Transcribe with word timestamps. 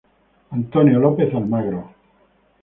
Antonio 0.57 0.97
López 0.99 1.31
Almagro. 1.35 1.81